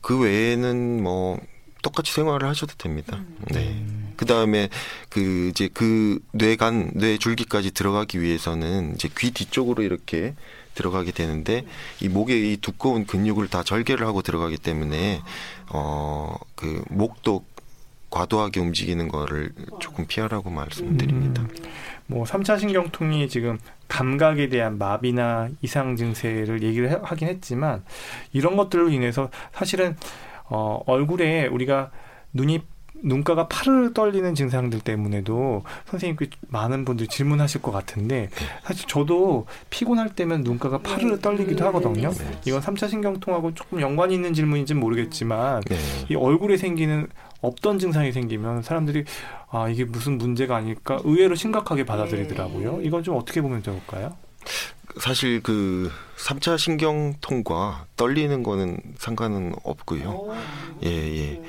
그 0.01 0.19
외에는 0.19 1.03
뭐 1.03 1.39
똑같이 1.81 2.13
생활을 2.13 2.47
하셔도 2.47 2.73
됩니다. 2.77 3.19
네. 3.51 3.85
그 4.15 4.25
다음에 4.25 4.69
그 5.09 5.49
이제 5.49 5.69
그 5.73 6.19
뇌간 6.31 6.91
뇌 6.95 7.17
줄기까지 7.17 7.71
들어가기 7.71 8.21
위해서는 8.21 8.95
이제 8.95 9.09
귀 9.17 9.31
뒤쪽으로 9.31 9.83
이렇게 9.83 10.33
들어가게 10.73 11.11
되는데 11.11 11.65
이 12.01 12.09
목의 12.09 12.53
이 12.53 12.57
두꺼운 12.57 13.05
근육을 13.05 13.47
다 13.49 13.63
절개를 13.63 14.07
하고 14.07 14.21
들어가기 14.21 14.57
때문에 14.57 15.21
어 15.69 16.37
그 16.55 16.83
목도 16.89 17.45
과도하게 18.19 18.61
움직이는 18.61 19.09
거를 19.09 19.51
조금 19.79 20.05
피하라고 20.07 20.49
말씀드립니다. 20.49 21.41
음, 21.41 21.49
뭐 22.07 22.23
3차 22.23 22.57
신경통이 22.57 23.27
지금 23.27 23.57
감각에 23.89 24.47
대한 24.47 24.77
마비나 24.77 25.49
이상 25.61 25.97
증세를 25.97 26.63
얘기를 26.63 26.89
해- 26.89 26.97
하긴 27.03 27.27
했지만 27.27 27.83
이런 28.31 28.55
것들로 28.55 28.89
인해서 28.89 29.29
사실은 29.51 29.97
어, 30.45 30.81
얼굴에 30.85 31.47
우리가 31.47 31.91
눈이 32.31 32.61
눈가가 33.03 33.49
파르르 33.49 33.91
떨리는 33.93 34.33
증상들 34.33 34.79
때문에도 34.79 35.63
선생님께 35.87 36.29
많은 36.47 36.85
분들이 36.85 37.09
질문하실 37.09 37.61
것 37.61 37.71
같은데 37.71 38.29
사실 38.63 38.87
저도 38.87 39.45
피곤할 39.69 40.15
때면 40.15 40.43
눈가가 40.43 40.77
파르르 40.77 41.19
떨리기도 41.19 41.65
하거든요. 41.65 42.09
네. 42.11 42.39
이건 42.45 42.61
3차 42.61 42.89
신경통하고 42.89 43.53
조금 43.53 43.81
연관이 43.81 44.13
있는 44.15 44.33
질문인지는 44.33 44.79
모르겠지만 44.79 45.61
네. 45.67 45.75
이 46.09 46.15
얼굴에 46.15 46.55
생기는 46.55 47.07
없던 47.41 47.79
증상이 47.79 48.11
생기면 48.11 48.63
사람들이 48.63 49.03
아 49.49 49.69
이게 49.69 49.85
무슨 49.85 50.17
문제가 50.17 50.55
아닐까 50.55 50.99
의외로 51.03 51.35
심각하게 51.35 51.85
받아들이더라고요. 51.85 52.81
이건 52.81 53.03
좀 53.03 53.15
어떻게 53.17 53.41
보면 53.41 53.63
좋을까요? 53.63 54.15
사실 54.99 55.41
그 55.43 55.91
3차 56.17 56.57
신경통과 56.57 57.85
떨리는 57.97 58.43
거는 58.43 58.79
상관은 58.97 59.53
없고요. 59.63 60.09
오. 60.09 60.33
예, 60.83 60.89
예. 60.89 61.41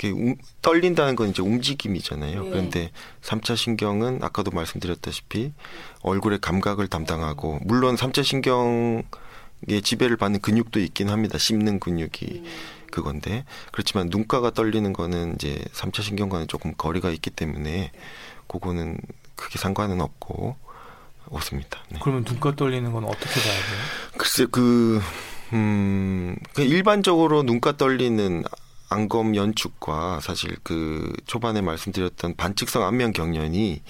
이렇게 0.00 0.10
움- 0.10 0.36
떨린다는 0.62 1.16
건 1.16 1.30
이제 1.30 1.42
움직임이잖아요. 1.42 2.44
네. 2.44 2.50
그런데 2.50 2.90
3차 3.22 3.56
신경은 3.56 4.20
아까도 4.22 4.50
말씀드렸다시피 4.52 5.52
얼굴의 6.02 6.40
감각을 6.40 6.86
담당하고 6.88 7.58
물론 7.64 7.96
3차 7.96 8.22
신경의 8.22 9.02
지배를 9.82 10.16
받는 10.16 10.40
근육도 10.40 10.78
있긴 10.80 11.08
합니다. 11.08 11.36
씹는 11.38 11.80
근육이 11.80 12.42
그건데 12.90 13.44
그렇지만 13.72 14.08
눈가가 14.10 14.50
떨리는 14.50 14.92
거는 14.92 15.34
이제 15.34 15.62
3차 15.72 16.02
신경과는 16.02 16.48
조금 16.48 16.74
거리가 16.76 17.10
있기 17.10 17.30
때문에 17.30 17.92
그거는 18.46 18.98
크게 19.36 19.58
상관은 19.58 20.00
없고 20.00 20.56
없습니다. 21.30 21.80
네. 21.90 21.98
그러면 22.02 22.24
눈가 22.24 22.54
떨리는 22.56 22.90
건 22.92 23.04
어떻게 23.04 23.40
봐야 23.40 23.54
돼요? 23.54 23.78
글쎄 24.16 24.46
그 24.50 25.00
음, 25.52 26.36
그 26.54 26.62
일반적으로 26.62 27.42
눈가 27.42 27.76
떨리는 27.76 28.44
안검 28.90 29.36
연축과 29.36 30.20
사실 30.20 30.56
그 30.62 31.12
초반에 31.26 31.60
말씀드렸던 31.60 32.36
반측성 32.36 32.82
안면 32.84 33.12
경련이 33.12 33.82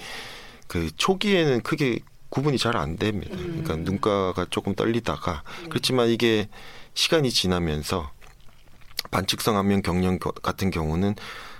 그 0.67 0.89
초기에는 0.97 1.61
크게 1.61 1.99
구분이 2.29 2.57
잘 2.57 2.75
안 2.75 2.97
됩니다. 2.97 3.35
그러니까 3.35 3.75
눈가가 3.77 4.45
조금 4.49 4.75
떨리다가 4.75 5.43
그렇지만 5.69 6.09
이게 6.09 6.47
시간이 6.93 7.31
지나면서 7.31 8.11
반측성 9.11 9.57
안면 9.57 9.81
경련 9.81 10.19
겨- 10.19 10.31
같은 10.31 10.71
경우는 10.71 11.15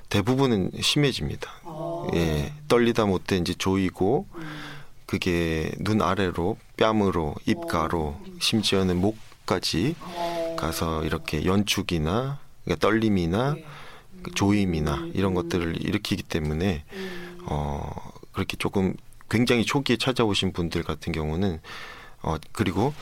대부분은 0.09 0.71
심해집니다. 0.81 1.51
어. 1.63 2.07
예, 2.13 2.53
떨리다 2.67 3.05
못해 3.05 3.37
이제 3.37 3.53
조이고 3.53 4.27
그게 5.05 5.71
눈 5.79 6.01
아래로 6.01 6.57
뺨으로 6.77 7.35
입가로 7.45 8.19
심지어는 8.39 8.99
목까지 9.01 9.95
어. 10.01 10.55
가서 10.57 11.03
이렇게 11.05 11.45
연축이나 11.45 12.39
그러니까 12.63 12.87
떨림이나 12.87 13.53
네. 13.53 13.65
그 14.23 14.31
조임이나 14.31 15.09
이런 15.13 15.33
것들을 15.33 15.81
일으키기 15.81 16.23
때문에 16.23 16.83
음. 16.93 17.37
어 17.45 18.11
그렇게 18.33 18.57
조금 18.57 18.93
굉장히 19.29 19.63
초기에 19.65 19.97
찾아오신 19.97 20.53
분들 20.53 20.83
같은 20.83 21.13
경우는 21.13 21.59
어 22.21 22.35
그리고 22.51 22.93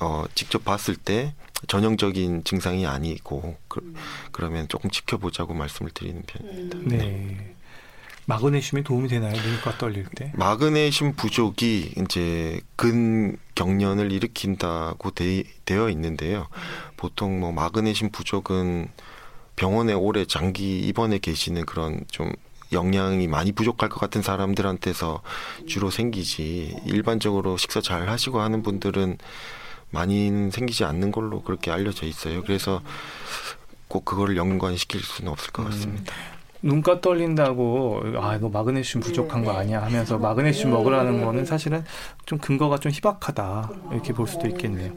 어 0.00 0.24
직접 0.34 0.64
봤을 0.64 0.94
때 0.94 1.34
전형적인 1.68 2.44
증상이 2.44 2.86
아니고 2.86 3.56
그, 3.68 3.94
그러면 4.32 4.68
조금 4.68 4.90
지켜보자고 4.90 5.54
말씀을 5.54 5.90
드리는 5.92 6.22
편입니다. 6.26 6.78
네. 6.84 7.54
마그네슘이 8.26 8.84
도움이 8.84 9.08
되나요? 9.08 9.32
눈가 9.32 9.76
떨릴 9.78 10.06
때? 10.14 10.32
마그네슘 10.36 11.14
부족이 11.16 11.94
이제 11.96 12.60
근경련을 12.76 14.12
일으킨다고 14.12 15.10
되, 15.10 15.42
되어 15.64 15.90
있는데요. 15.90 16.46
보통 16.96 17.40
뭐 17.40 17.50
마그네슘 17.50 18.10
부족은 18.10 18.88
병원에 19.56 19.92
오래 19.92 20.24
장기 20.24 20.80
입원해 20.80 21.18
계시는 21.18 21.66
그런 21.66 22.04
좀 22.10 22.32
영양이 22.70 23.26
많이 23.26 23.52
부족할 23.52 23.88
것 23.88 23.98
같은 23.98 24.22
사람들한테서 24.22 25.22
주로 25.66 25.90
생기지 25.90 26.76
일반적으로 26.86 27.56
식사 27.56 27.80
잘 27.80 28.08
하시고 28.08 28.40
하는 28.40 28.62
분들은 28.62 29.18
많이 29.92 30.50
생기지 30.50 30.84
않는 30.84 31.12
걸로 31.12 31.42
그렇게 31.42 31.70
알려져 31.70 32.06
있어요. 32.06 32.42
그래서 32.42 32.82
꼭 33.86 34.04
그거를 34.04 34.36
연관시킬 34.36 35.00
수는 35.00 35.30
없을 35.30 35.52
것 35.52 35.64
같습니다. 35.66 36.12
음. 36.14 36.42
눈가 36.64 37.00
떨린다고 37.00 38.02
아 38.20 38.36
이거 38.36 38.48
마그네슘 38.48 39.00
부족한 39.00 39.44
거 39.44 39.52
아니야 39.52 39.82
하면서 39.82 40.16
마그네슘 40.16 40.70
먹으라는 40.70 41.24
거는 41.24 41.44
사실은 41.44 41.84
좀 42.24 42.38
근거가 42.38 42.78
좀 42.78 42.92
희박하다 42.92 43.70
이렇게 43.92 44.12
볼 44.12 44.28
수도 44.28 44.46
있겠네요. 44.46 44.92